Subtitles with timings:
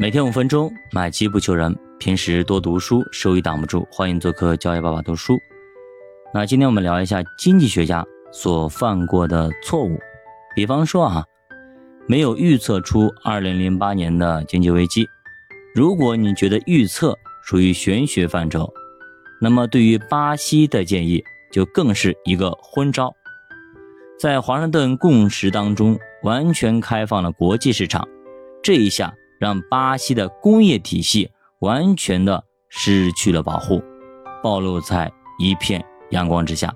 [0.00, 1.76] 每天五分钟，买基不求人。
[1.98, 3.86] 平时多读书，收益挡不住。
[3.92, 5.38] 欢迎做客教育爸爸读书。
[6.32, 8.02] 那今天我们聊一下经济学家
[8.32, 9.98] 所犯过的错误。
[10.56, 11.26] 比方说啊，
[12.06, 15.06] 没有预测出二零零八年的经济危机。
[15.74, 17.14] 如果你觉得预测
[17.44, 18.72] 属于玄学范畴，
[19.38, 21.22] 那么对于巴西的建议
[21.52, 23.14] 就更是一个昏招。
[24.18, 28.08] 在华盛顿共识当中，完全开放了国际市场，
[28.62, 29.14] 这一下。
[29.40, 33.82] 让巴西的工业体系完全的失去了保护，
[34.42, 36.72] 暴露在一片阳光之下，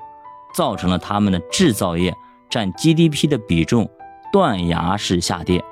[0.54, 2.12] 造成了他们的制造业
[2.48, 3.88] 占 GDP 的比重
[4.32, 5.62] 断崖式下跌。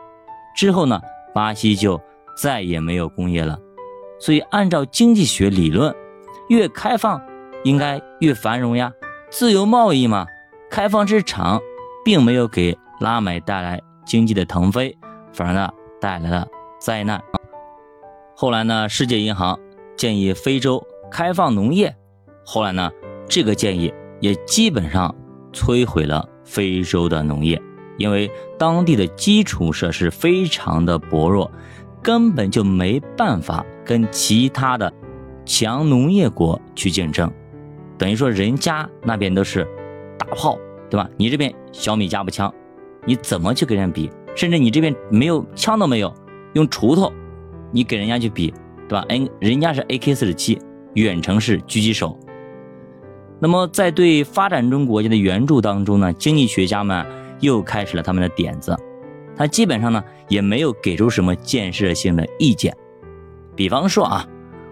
[0.54, 1.00] 之后呢，
[1.34, 1.98] 巴西就
[2.36, 3.58] 再也没有工业了。
[4.20, 5.94] 所以，按照经济学理论，
[6.48, 7.20] 越开放
[7.64, 8.92] 应该越繁荣呀，
[9.30, 10.26] 自由贸易嘛，
[10.70, 11.58] 开放市场
[12.04, 14.96] 并没有给拉美带来经济的腾飞，
[15.32, 16.46] 反而呢带来了。
[16.82, 17.22] 灾难。
[18.34, 18.88] 后来呢？
[18.88, 19.56] 世界银行
[19.96, 21.94] 建议非洲开放农业。
[22.44, 22.90] 后来呢？
[23.28, 25.14] 这个建议也基本上
[25.52, 27.62] 摧毁了非洲的农业，
[27.98, 31.48] 因为当地的基础设施非常的薄弱，
[32.02, 34.92] 根本就没办法跟其他的
[35.46, 37.32] 强农业国去竞争。
[37.96, 39.64] 等于说，人家那边都是
[40.18, 40.58] 大炮，
[40.90, 41.08] 对吧？
[41.16, 42.52] 你这边小米加步枪，
[43.06, 44.10] 你怎么去跟人比？
[44.34, 46.12] 甚至你这边没有枪都没有。
[46.54, 47.12] 用锄头，
[47.70, 48.52] 你给人家去比，
[48.88, 49.04] 对吧？
[49.08, 50.58] 嗯，人家是 AK 四十七
[50.94, 52.18] 远程式狙击手。
[53.38, 57.04] 那么在对发展中国家的援助当中呢，经济学家们
[57.40, 58.76] 又开始了他们的点子。
[59.34, 62.76] 他基本上呢也没有给出什么建设性的意见。
[63.56, 64.26] 比方说啊，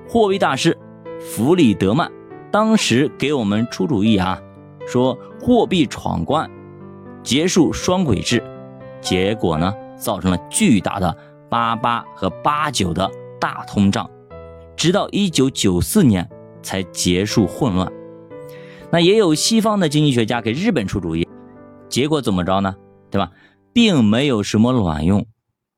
[0.06, 0.76] 货币大师
[1.18, 2.10] 弗里德曼
[2.50, 4.40] 当时给我们出主意啊，
[4.86, 6.48] 说货币闯关，
[7.22, 8.42] 结束双轨制，
[9.00, 11.16] 结果呢造成了巨大的。
[11.50, 14.08] 八八和八九的大通胀，
[14.76, 16.26] 直到一九九四年
[16.62, 17.92] 才结束混乱。
[18.92, 21.28] 那也有西方的经济学家给日本出主意，
[21.88, 22.74] 结果怎么着呢？
[23.10, 23.32] 对吧？
[23.72, 25.26] 并没有什么卵用，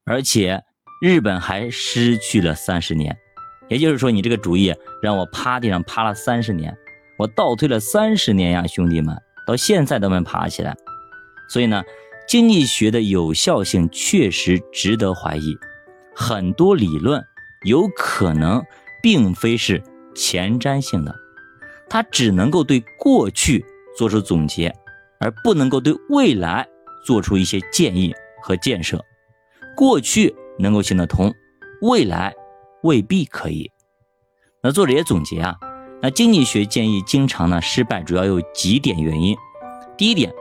[0.04, 0.62] 而且
[1.00, 3.16] 日本还失去了三十年。
[3.68, 6.76] 也就是说，你这个主意让我趴地上趴了三十年，
[7.18, 9.16] 我倒退了三十年呀，兄弟们，
[9.46, 10.76] 到现在都没爬起来。
[11.48, 11.82] 所以呢？
[12.28, 15.54] 经济学的有效性确实值得怀疑，
[16.14, 17.22] 很多理论
[17.66, 18.64] 有可能
[19.02, 19.82] 并非是
[20.14, 21.14] 前瞻性的，
[21.90, 23.64] 它只能够对过去
[23.98, 24.74] 做出总结，
[25.18, 26.66] 而不能够对未来
[27.04, 29.04] 做出一些建议和建设。
[29.76, 31.34] 过去能够行得通，
[31.82, 32.34] 未来
[32.82, 33.70] 未必可以。
[34.62, 35.56] 那作者也总结啊，
[36.00, 39.36] 那经济学建议经常呢失败，主要有几点原因。
[39.98, 40.32] 第一点。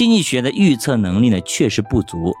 [0.00, 2.34] 经济学的预测能力呢确实不足，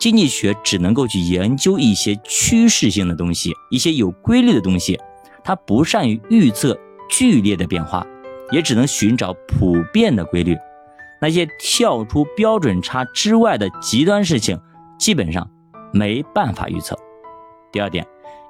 [0.00, 4.98] 经济学只能够去研究一些趋势性的东西，一些有规律的东西，
[5.44, 6.76] 它不善于预测
[7.08, 8.04] 剧烈的变化，
[8.50, 10.56] 也只能寻找普遍的规律。
[11.20, 14.58] 那些跳出标准差之外的极端事情，
[14.98, 15.48] 基本上
[15.92, 16.98] 没办法预测。
[17.70, 18.04] 第二点，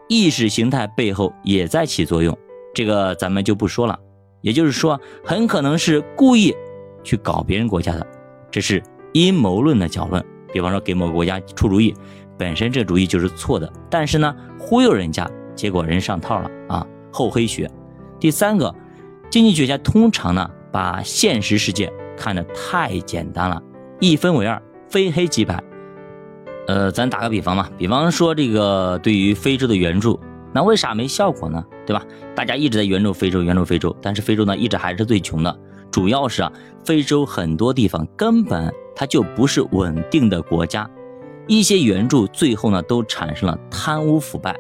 [0.09, 2.35] 意识形态背后也在起作用，
[2.75, 4.01] 这个咱们就不说了。
[4.41, 6.55] 也就是说，很可能是故意
[7.03, 8.14] 去搞别人国家的。
[8.55, 8.81] 这是
[9.15, 11.93] 阴谋论的角论，比方说给某个国家出主意，
[12.39, 17.69] 本身这主意就是错的，但是呢忽悠人家，结果人上套了啊，厚黑学。
[18.21, 18.73] 第三个，
[19.29, 23.61] 经济学家通常呢把现实世界看得太简单了，
[23.99, 25.61] 一分为二，非黑即白。
[26.69, 30.21] 呃，咱打个比方嘛，比方说这个对于非洲的援助，
[30.53, 31.65] 那为啥没效果呢？
[31.85, 32.07] 对吧？
[32.37, 35.59] 大家一直在援助非洲，援助非洲，但是非洲呢一直还是最穷的。
[35.94, 36.53] 主要是啊，
[36.84, 40.91] 非洲很多地方根本它就不是稳定的国家，
[41.47, 44.56] 一些援助最后呢都产生了贪污腐败，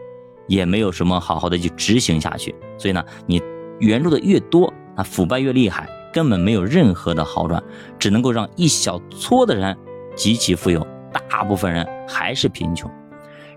[0.46, 2.54] 也没有什么好好的去执行下去。
[2.78, 3.42] 所以呢，你
[3.80, 7.60] 援助的越多，那腐败越厉害，根本没有任何的好转，
[7.98, 9.76] 只能够让一小撮的人
[10.14, 10.86] 极其富有，
[11.28, 12.88] 大部分人还是贫穷。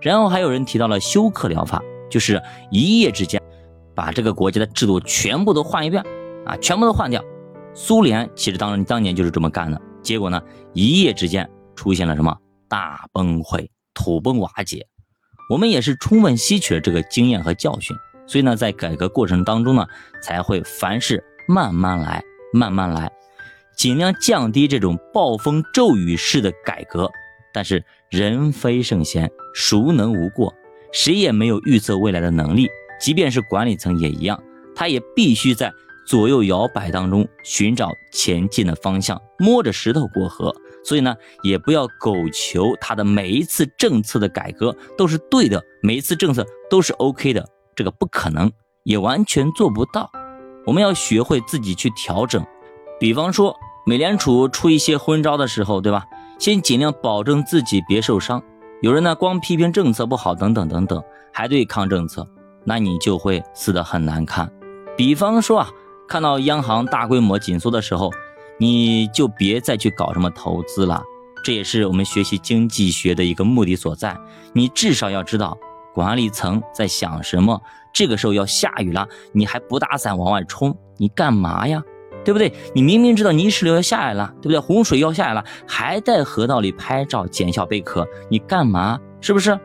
[0.01, 2.41] 然后还有人提到了休克疗法，就是
[2.71, 3.39] 一夜之间
[3.93, 6.03] 把这个国家的制度全部都换一遍
[6.43, 7.23] 啊，全部都换掉。
[7.79, 10.41] 苏联其实当当年就是这么干的，结果呢，
[10.73, 12.35] 一夜之间出现了什么
[12.67, 14.87] 大崩溃、土崩瓦解。
[15.47, 17.95] 我们也是充分吸取了这个经验和教训，
[18.25, 19.85] 所以呢，在改革过程当中呢，
[20.23, 23.11] 才会凡事慢慢来，慢慢来，
[23.77, 27.07] 尽量降低这种暴风骤雨式的改革。
[27.53, 30.51] 但是人非圣贤，孰能无过？
[30.91, 32.67] 谁也没有预测未来的能力，
[32.99, 34.43] 即便是管理层也一样，
[34.75, 35.71] 他也必须在。
[36.07, 40.55] 左右摇摆当中寻找前进的方向，摸着石头过河，
[40.85, 41.13] 所以呢，
[41.43, 47.45] 也不要苟求他的每一次政策的改革都是对的，每一次政策都是 OK 的，
[47.75, 48.49] 这个不可能，
[48.83, 50.09] 也完全做不到。
[50.65, 52.41] 我们要学会自己去调整。
[52.99, 53.53] 比方说，
[53.85, 56.05] 美联储出一些昏招的时候，对吧？
[56.39, 58.41] 先尽量保证自己别受伤。
[58.81, 62.25] 有人呢，光批评政策不好，等等等等，还对抗政策，
[62.63, 64.49] 那你就会死得很难看。
[64.95, 65.69] 比方说啊，
[66.07, 68.11] 看到央行大规模紧缩的时候，
[68.57, 71.03] 你就别再去搞什么投资了。
[71.43, 74.17] 这也是我们学习经济学的一个目的所在。
[74.53, 75.57] 你至少要知道
[75.93, 77.61] 管理层在想什么。
[77.93, 81.81] 这个时候要下雨了，你还不打伞往外冲，你干嘛呀？
[82.23, 82.53] 对不对？
[82.75, 84.59] 你明明知道泥石流要下来了，对不对？
[84.59, 88.99] 洪水要下来了，还在河道里拍照捡小贝壳，你干嘛？
[89.21, 89.57] 是不是？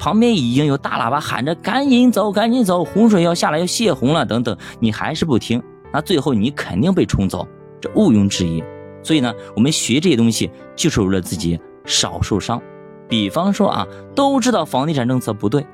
[0.00, 5.62] 旁边已经有大喇叭喊着赶紧走，赶紧走，洪水要下来，要泄洪了，等等，你还是不听，
[5.92, 7.46] 那最后你肯定被冲走，
[7.82, 8.64] 这毋庸置疑。
[9.02, 12.60] 所以呢，我们学这些东西就是为了自己少受伤。
[13.10, 15.66] 比方说啊，都知道房地产政策不对，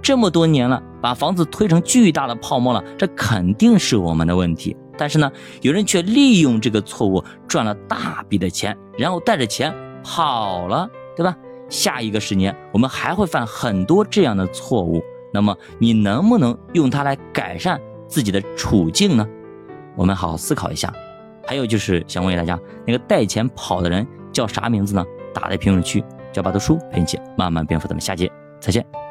[0.00, 4.74] 这么多年了，把房子推成巨大的泡沫了，这肯定是我们的问题。
[4.96, 5.30] 但是呢，
[5.60, 11.36] 有人却利用这个错误赚了大笔的钱，然后带着钱跑了，对吧？
[11.68, 15.02] 下一个十年我们还会犯很多这样的错误。
[15.32, 19.26] 那么你能不能用它来改善自己的处境呢？
[19.96, 20.92] 我们好好思考一下。
[21.46, 25.04] 还有就是想问一下大家，那个带钱跑的人叫啥名字呢？
[25.34, 26.02] 打在评论区，
[26.32, 27.88] 叫巴读书陪你一起慢慢变富。
[27.88, 28.30] 咱们下节
[28.60, 29.03] 再见。